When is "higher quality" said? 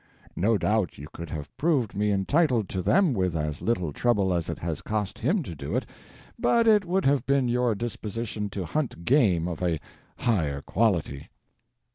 10.17-11.29